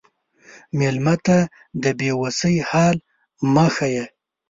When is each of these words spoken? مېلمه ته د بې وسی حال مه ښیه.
مېلمه 0.77 1.15
ته 1.25 1.37
د 1.83 1.83
بې 1.99 2.11
وسی 2.21 2.55
حال 2.69 2.97
مه 3.53 3.65
ښیه. 3.75 4.05